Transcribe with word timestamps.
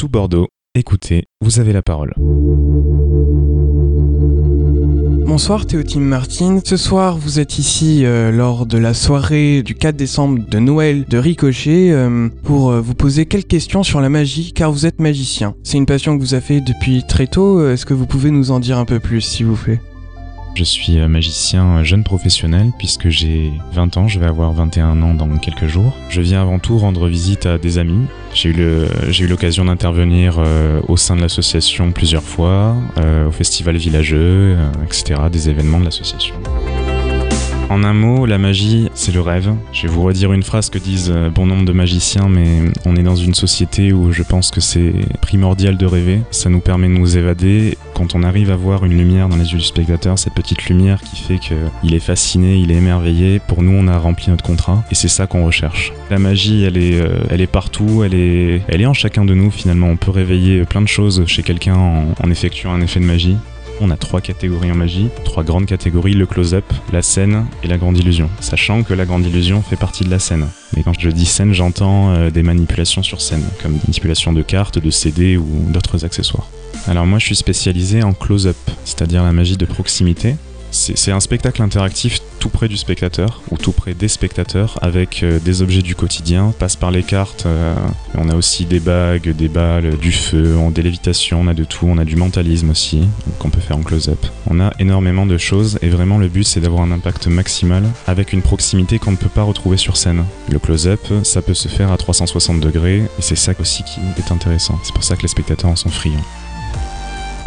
Tout 0.00 0.08
Bordeaux, 0.08 0.48
écoutez, 0.74 1.26
vous 1.42 1.60
avez 1.60 1.74
la 1.74 1.82
parole. 1.82 2.14
Bonsoir 5.26 5.66
Théotime 5.66 6.04
Martin. 6.04 6.60
Ce 6.64 6.78
soir, 6.78 7.18
vous 7.18 7.38
êtes 7.38 7.58
ici 7.58 8.06
euh, 8.06 8.30
lors 8.30 8.64
de 8.64 8.78
la 8.78 8.94
soirée 8.94 9.62
du 9.62 9.74
4 9.74 9.94
décembre 9.94 10.38
de 10.48 10.58
Noël 10.58 11.04
de 11.04 11.18
Ricochet 11.18 11.92
euh, 11.92 12.30
pour 12.44 12.70
euh, 12.70 12.80
vous 12.80 12.94
poser 12.94 13.26
quelques 13.26 13.48
questions 13.48 13.82
sur 13.82 14.00
la 14.00 14.08
magie 14.08 14.54
car 14.54 14.72
vous 14.72 14.86
êtes 14.86 15.00
magicien. 15.00 15.54
C'est 15.64 15.76
une 15.76 15.84
passion 15.84 16.16
que 16.16 16.22
vous 16.22 16.32
avez 16.32 16.42
fait 16.42 16.60
depuis 16.62 17.04
très 17.06 17.26
tôt. 17.26 17.68
Est-ce 17.68 17.84
que 17.84 17.92
vous 17.92 18.06
pouvez 18.06 18.30
nous 18.30 18.52
en 18.52 18.58
dire 18.58 18.78
un 18.78 18.86
peu 18.86 19.00
plus 19.00 19.20
s'il 19.20 19.44
vous 19.44 19.56
plaît? 19.56 19.80
Je 20.54 20.64
suis 20.64 20.98
euh, 20.98 21.08
magicien 21.08 21.78
euh, 21.78 21.84
jeune 21.84 22.04
professionnel 22.04 22.72
puisque 22.76 23.08
j'ai 23.08 23.52
20 23.72 23.96
ans, 23.96 24.08
je 24.08 24.18
vais 24.18 24.26
avoir 24.26 24.52
21 24.52 25.00
ans 25.02 25.14
dans 25.14 25.28
quelques 25.38 25.66
jours. 25.66 25.96
Je 26.08 26.20
viens 26.20 26.42
avant 26.42 26.58
tout 26.58 26.76
rendre 26.78 27.06
visite 27.08 27.46
à 27.46 27.58
des 27.58 27.78
amis. 27.78 28.06
J'ai 28.34 28.50
eu 28.50 29.26
l'occasion 29.26 29.64
d'intervenir 29.64 30.36
euh, 30.38 30.80
au 30.88 30.96
sein 30.96 31.16
de 31.16 31.20
l'association 31.20 31.92
plusieurs 31.92 32.22
fois, 32.22 32.76
au 33.26 33.30
festival 33.32 33.76
villageux, 33.76 34.56
etc., 34.84 35.22
des 35.32 35.48
événements 35.48 35.80
de 35.80 35.84
l'association. 35.84 36.34
En 37.70 37.84
un 37.84 37.92
mot, 37.92 38.26
la 38.26 38.36
magie, 38.36 38.88
c'est 38.94 39.14
le 39.14 39.20
rêve. 39.20 39.54
Je 39.72 39.82
vais 39.82 39.88
vous 39.94 40.02
redire 40.02 40.32
une 40.32 40.42
phrase 40.42 40.70
que 40.70 40.78
disent 40.78 41.12
euh, 41.14 41.30
bon 41.30 41.46
nombre 41.46 41.64
de 41.64 41.70
magiciens, 41.70 42.28
mais 42.28 42.62
on 42.84 42.96
est 42.96 43.04
dans 43.04 43.14
une 43.14 43.32
société 43.32 43.92
où 43.92 44.10
je 44.10 44.24
pense 44.24 44.50
que 44.50 44.60
c'est 44.60 44.92
primordial 45.20 45.76
de 45.76 45.86
rêver. 45.86 46.18
Ça 46.32 46.50
nous 46.50 46.58
permet 46.58 46.88
de 46.88 46.94
nous 46.94 47.16
évader. 47.16 47.78
Quand 47.94 48.16
on 48.16 48.24
arrive 48.24 48.50
à 48.50 48.56
voir 48.56 48.84
une 48.84 48.98
lumière 48.98 49.28
dans 49.28 49.36
les 49.36 49.52
yeux 49.52 49.58
du 49.58 49.64
spectateur, 49.64 50.18
cette 50.18 50.34
petite 50.34 50.64
lumière 50.64 51.00
qui 51.00 51.14
fait 51.14 51.38
qu'il 51.38 51.94
est 51.94 52.00
fasciné, 52.00 52.56
il 52.56 52.72
est 52.72 52.76
émerveillé, 52.76 53.38
pour 53.38 53.62
nous, 53.62 53.72
on 53.72 53.86
a 53.86 53.96
rempli 53.96 54.30
notre 54.30 54.42
contrat. 54.42 54.82
Et 54.90 54.96
c'est 54.96 55.06
ça 55.06 55.28
qu'on 55.28 55.46
recherche. 55.46 55.92
La 56.10 56.18
magie, 56.18 56.64
elle 56.64 56.76
est, 56.76 57.00
euh, 57.00 57.22
elle 57.30 57.40
est 57.40 57.46
partout, 57.46 58.02
elle 58.02 58.14
est, 58.14 58.62
elle 58.66 58.80
est 58.80 58.86
en 58.86 58.94
chacun 58.94 59.24
de 59.24 59.34
nous 59.34 59.52
finalement. 59.52 59.86
On 59.86 59.96
peut 59.96 60.10
réveiller 60.10 60.64
plein 60.64 60.82
de 60.82 60.88
choses 60.88 61.22
chez 61.28 61.44
quelqu'un 61.44 61.76
en, 61.76 62.06
en 62.20 62.30
effectuant 62.32 62.72
un 62.72 62.80
effet 62.80 62.98
de 62.98 63.04
magie. 63.04 63.36
On 63.82 63.90
a 63.90 63.96
trois 63.96 64.20
catégories 64.20 64.70
en 64.70 64.74
magie, 64.74 65.08
trois 65.24 65.42
grandes 65.42 65.64
catégories, 65.64 66.12
le 66.12 66.26
close-up, 66.26 66.64
la 66.92 67.00
scène 67.00 67.46
et 67.62 67.66
la 67.66 67.78
grande 67.78 67.96
illusion. 67.96 68.28
Sachant 68.40 68.82
que 68.82 68.92
la 68.92 69.06
grande 69.06 69.24
illusion 69.24 69.62
fait 69.62 69.76
partie 69.76 70.04
de 70.04 70.10
la 70.10 70.18
scène. 70.18 70.48
Mais 70.76 70.82
quand 70.82 70.92
je 70.98 71.08
dis 71.08 71.24
scène, 71.24 71.54
j'entends 71.54 72.10
euh, 72.10 72.30
des 72.30 72.42
manipulations 72.42 73.02
sur 73.02 73.22
scène, 73.22 73.42
comme 73.62 73.72
manipulation 73.72 74.34
de 74.34 74.42
cartes, 74.42 74.78
de 74.78 74.90
CD 74.90 75.38
ou 75.38 75.46
d'autres 75.70 76.04
accessoires. 76.04 76.50
Alors 76.88 77.06
moi 77.06 77.18
je 77.18 77.26
suis 77.26 77.36
spécialisé 77.36 78.02
en 78.02 78.12
close-up, 78.12 78.56
c'est-à-dire 78.84 79.22
la 79.22 79.32
magie 79.32 79.56
de 79.56 79.64
proximité. 79.64 80.36
C'est 80.70 81.10
un 81.10 81.20
spectacle 81.20 81.62
interactif 81.62 82.20
tout 82.38 82.48
près 82.48 82.68
du 82.68 82.76
spectateur, 82.76 83.42
ou 83.50 83.58
tout 83.58 83.72
près 83.72 83.92
des 83.92 84.08
spectateurs, 84.08 84.78
avec 84.80 85.22
euh, 85.22 85.38
des 85.38 85.62
objets 85.62 85.82
du 85.82 85.94
quotidien, 85.94 86.54
passe 86.58 86.74
par 86.74 86.90
les 86.90 87.02
cartes, 87.02 87.44
euh, 87.46 87.74
on 88.16 88.28
a 88.30 88.34
aussi 88.34 88.64
des 88.64 88.80
bagues, 88.80 89.34
des 89.34 89.48
balles, 89.48 89.98
du 89.98 90.10
feu, 90.10 90.56
on, 90.56 90.70
des 90.70 90.82
lévitations, 90.82 91.40
on 91.40 91.48
a 91.48 91.54
de 91.54 91.64
tout, 91.64 91.86
on 91.86 91.98
a 91.98 92.04
du 92.04 92.16
mentalisme 92.16 92.70
aussi, 92.70 93.06
qu'on 93.38 93.50
peut 93.50 93.60
faire 93.60 93.76
en 93.76 93.82
close-up. 93.82 94.24
On 94.48 94.58
a 94.58 94.72
énormément 94.78 95.26
de 95.26 95.36
choses, 95.36 95.78
et 95.82 95.90
vraiment 95.90 96.18
le 96.18 96.28
but 96.28 96.44
c'est 96.44 96.60
d'avoir 96.60 96.82
un 96.82 96.92
impact 96.92 97.26
maximal, 97.26 97.84
avec 98.06 98.32
une 98.32 98.42
proximité 98.42 98.98
qu'on 98.98 99.12
ne 99.12 99.16
peut 99.16 99.28
pas 99.28 99.42
retrouver 99.42 99.76
sur 99.76 99.96
scène. 99.96 100.24
Le 100.50 100.58
close-up, 100.58 101.00
ça 101.24 101.42
peut 101.42 101.54
se 101.54 101.68
faire 101.68 101.92
à 101.92 101.98
360 101.98 102.60
degrés, 102.60 102.98
et 102.98 103.22
c'est 103.22 103.36
ça 103.36 103.52
aussi 103.60 103.82
qui 103.84 104.00
est 104.16 104.32
intéressant. 104.32 104.78
C'est 104.82 104.94
pour 104.94 105.04
ça 105.04 105.16
que 105.16 105.22
les 105.22 105.28
spectateurs 105.28 105.70
en 105.70 105.76
sont 105.76 105.90
friands. 105.90 106.24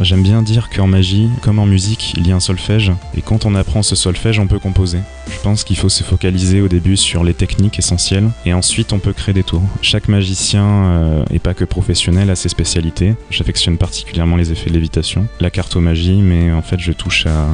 J'aime 0.04 0.22
bien 0.22 0.42
dire 0.42 0.70
qu'en 0.70 0.86
magie, 0.86 1.30
comme 1.42 1.60
en 1.60 1.66
musique, 1.66 2.14
il 2.18 2.28
y 2.28 2.34
a 2.34 2.36
un 2.36 2.42
solfège, 2.42 2.92
et 3.16 3.22
quand 3.22 3.46
on 3.46 3.56
apprend 3.56 3.84
ce 3.84 3.96
solfège, 3.96 4.38
on 4.38 4.48
peut 4.48 4.60
composer. 4.60 5.00
Je 5.32 5.40
pense 5.40 5.64
qu'il 5.64 5.78
faut 5.78 5.88
se 5.88 6.04
focaliser 6.04 6.60
au 6.60 6.68
début 6.68 6.98
sur 6.98 7.24
les 7.24 7.34
techniques 7.34 7.80
essentielles, 7.80 8.30
et 8.46 8.54
ensuite 8.54 8.92
on 8.92 9.00
peut 9.00 9.14
créer 9.14 9.34
des 9.34 9.44
tours. 9.44 9.64
Chaque 9.82 10.10
magicien, 10.10 10.66
euh, 10.66 11.24
et 11.32 11.40
pas 11.40 11.54
que 11.54 11.64
professionnel, 11.64 12.30
a 12.30 12.36
ses 12.36 12.50
spécialités. 12.50 13.16
J'affectionne 13.30 13.78
particulièrement 13.78 14.36
les 14.36 14.52
effets 14.52 14.70
de 14.70 14.76
lévitation, 14.76 15.26
la 15.40 15.50
cartomagie, 15.50 16.22
mais 16.22 16.52
en 16.52 16.62
fait 16.62 16.82
je 16.82 16.92
touche 16.92 17.26
à 17.26 17.48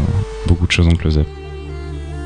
beaucoup 0.48 0.66
de 0.66 0.72
choses 0.72 0.88
en 0.88 0.96
close-up. 0.96 1.28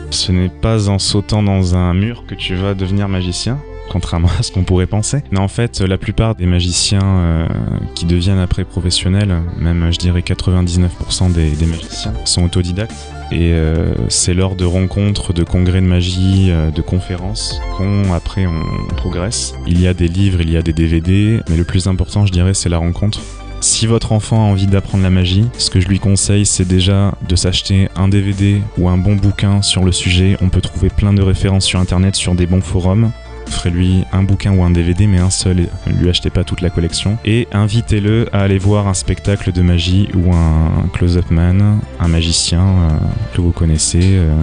Ce 0.09 0.31
n'est 0.31 0.47
pas 0.47 0.87
en 0.89 0.99
sautant 0.99 1.43
dans 1.43 1.75
un 1.75 1.93
mur 1.93 2.23
que 2.25 2.35
tu 2.35 2.55
vas 2.55 2.75
devenir 2.75 3.09
magicien, 3.09 3.59
contrairement 3.89 4.29
à 4.39 4.43
ce 4.43 4.51
qu'on 4.51 4.63
pourrait 4.63 4.87
penser. 4.87 5.23
Mais 5.31 5.39
en 5.39 5.47
fait, 5.47 5.81
la 5.81 5.97
plupart 5.97 6.35
des 6.35 6.45
magiciens 6.45 7.03
euh, 7.03 7.47
qui 7.95 8.05
deviennent 8.05 8.39
après 8.39 8.63
professionnels, 8.63 9.41
même 9.57 9.91
je 9.91 9.97
dirais 9.97 10.21
99% 10.21 11.31
des, 11.31 11.65
magiciens, 11.65 12.13
sont 12.25 12.43
autodidactes. 12.43 12.93
Et 13.31 13.53
euh, 13.53 13.93
c'est 14.09 14.33
lors 14.33 14.55
de 14.55 14.65
rencontres, 14.65 15.33
de 15.33 15.43
congrès 15.43 15.81
de 15.81 15.87
magie, 15.87 16.49
euh, 16.49 16.69
de 16.69 16.81
conférences 16.81 17.59
qu'on 17.77 18.13
après 18.13 18.45
on 18.45 18.93
progresse. 18.95 19.55
Il 19.65 19.81
y 19.81 19.87
a 19.87 19.93
des 19.93 20.07
livres, 20.07 20.41
il 20.41 20.51
y 20.51 20.57
a 20.57 20.61
des 20.61 20.73
DVD, 20.73 21.39
mais 21.49 21.57
le 21.57 21.63
plus 21.63 21.87
important, 21.87 22.25
je 22.25 22.31
dirais, 22.31 22.53
c'est 22.53 22.69
la 22.69 22.77
rencontre. 22.77 23.21
Si 23.63 23.87
votre 23.87 24.11
enfant 24.11 24.45
a 24.45 24.51
envie 24.51 24.67
d'apprendre 24.67 25.05
la 25.05 25.09
magie, 25.09 25.45
ce 25.57 25.69
que 25.69 25.79
je 25.79 25.87
lui 25.87 25.97
conseille, 25.97 26.45
c'est 26.45 26.67
déjà 26.67 27.13
de 27.29 27.35
s'acheter 27.37 27.87
un 27.95 28.09
DVD 28.09 28.61
ou 28.77 28.89
un 28.89 28.97
bon 28.97 29.15
bouquin 29.15 29.61
sur 29.61 29.85
le 29.85 29.93
sujet. 29.93 30.35
On 30.41 30.49
peut 30.49 30.59
trouver 30.59 30.89
plein 30.89 31.13
de 31.13 31.21
références 31.21 31.63
sur 31.63 31.79
internet, 31.79 32.15
sur 32.15 32.35
des 32.35 32.45
bons 32.45 32.61
forums. 32.61 33.13
Offrez-lui 33.47 34.03
un 34.11 34.23
bouquin 34.23 34.51
ou 34.53 34.63
un 34.63 34.71
DVD, 34.71 35.07
mais 35.07 35.19
un 35.19 35.29
seul, 35.29 35.59
et 35.61 35.69
lui 35.87 36.09
achetez 36.09 36.29
pas 36.29 36.43
toute 36.43 36.61
la 36.61 36.69
collection. 36.69 37.17
Et 37.25 37.47
invitez-le 37.51 38.27
à 38.33 38.41
aller 38.41 38.57
voir 38.57 38.87
un 38.87 38.93
spectacle 38.93 39.51
de 39.51 39.61
magie 39.61 40.09
ou 40.15 40.33
un 40.33 40.87
close-up 40.93 41.29
man, 41.31 41.79
un 41.99 42.07
magicien 42.07 42.61
euh, 42.61 42.89
que 43.33 43.41
vous 43.41 43.51
connaissez. 43.51 44.17
euh. 44.17 44.35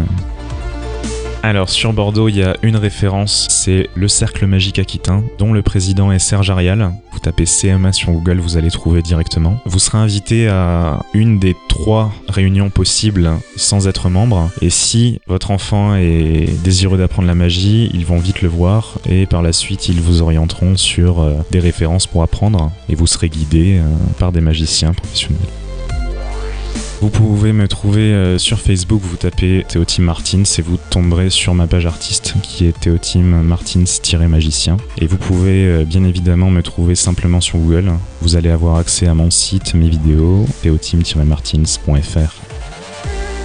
Alors 1.43 1.71
sur 1.71 1.95
Bordeaux, 1.95 2.29
il 2.29 2.37
y 2.37 2.43
a 2.43 2.57
une 2.63 2.77
référence, 2.77 3.47
c'est 3.49 3.89
le 3.95 4.09
Cercle 4.09 4.47
Magique 4.47 4.79
Aquitain, 4.79 5.25
dont 5.39 5.55
le 5.55 5.63
président 5.63 6.13
est 6.13 6.19
Serge 6.19 6.51
Arial. 6.51 6.93
Vous 7.13 7.19
tapez 7.19 7.45
CMA 7.45 7.93
sur 7.93 8.13
Google, 8.13 8.41
vous 8.41 8.59
allez 8.59 8.71
trouver 8.71 9.01
directement. 9.01 9.59
Vous 9.65 9.79
serez 9.79 9.97
invité 9.97 10.49
à 10.49 11.01
une 11.15 11.39
des 11.39 11.57
trois 11.71 12.13
réunions 12.29 12.69
possibles 12.69 13.31
sans 13.57 13.89
être 13.89 14.11
membre. 14.11 14.51
Et 14.61 14.69
si 14.69 15.19
votre 15.27 15.51
enfant 15.51 15.95
est 15.95 16.63
désireux 16.63 16.99
d'apprendre 16.99 17.27
la 17.29 17.35
magie, 17.35 17.91
ils 17.95 18.05
vont 18.05 18.19
vite 18.19 18.43
le 18.43 18.49
voir 18.49 18.99
et 19.09 19.25
par 19.25 19.41
la 19.41 19.55
suite 19.55 19.89
ils 19.89 20.01
vous 20.01 20.21
orienteront 20.21 20.77
sur 20.77 21.21
euh, 21.21 21.35
des 21.51 21.61
références 21.61 22.07
pour 22.07 22.23
apprendre 22.23 22.71
et 22.91 22.95
vous 22.95 23.07
serez 23.07 23.31
guidé 23.31 23.79
euh, 23.79 23.85
par 24.19 24.31
des 24.31 24.43
magiciens 24.43 24.93
professionnels. 24.93 25.41
Vous 27.01 27.09
pouvez 27.09 27.55
me 27.55 27.67
trouver 27.67 28.13
euh, 28.13 28.37
sur 28.37 28.61
Facebook, 28.61 29.01
vous 29.03 29.17
tapez 29.17 29.65
Théotime 29.67 30.05
Martins 30.05 30.43
et 30.59 30.63
vous 30.63 30.79
tomberez 30.91 31.31
sur 31.31 31.55
ma 31.55 31.67
page 31.67 31.87
artiste 31.87 32.35
qui 32.43 32.67
est 32.67 32.79
Théotime 32.79 33.41
Martins-magicien. 33.41 34.77
Et 34.99 35.07
vous 35.07 35.17
pouvez 35.17 35.67
euh, 35.67 35.85
bien 35.85 36.05
évidemment 36.05 36.51
me 36.51 36.63
trouver 36.63 36.95
simplement 36.95 37.41
sur 37.41 37.59
Google. 37.59 37.93
Vous 38.21 38.37
allez 38.37 38.51
avoir 38.51 38.77
accès 38.77 39.07
à 39.07 39.15
mon 39.15 39.31
site, 39.31 39.73
mes 39.73 39.89
vidéos, 39.89 40.45
théotime-martins.fr. 40.63 42.35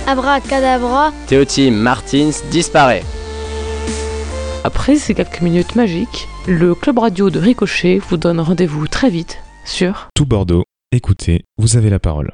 Abracadabra, 0.07 1.13
Théotime 1.27 1.75
Martins 1.75 2.31
disparaît. 2.51 3.03
Après 4.65 4.95
ces 4.97 5.13
quelques 5.13 5.41
minutes 5.41 5.75
magiques, 5.75 6.27
le 6.47 6.75
club 6.75 6.99
radio 6.99 7.29
de 7.29 7.39
Ricochet 7.39 7.99
vous 8.09 8.17
donne 8.17 8.39
rendez-vous 8.39 8.87
très 8.87 9.09
vite 9.09 9.37
sur 9.63 10.09
Tout 10.13 10.25
Bordeaux, 10.25 10.63
écoutez, 10.91 11.45
vous 11.57 11.77
avez 11.77 11.89
la 11.89 11.99
parole. 11.99 12.23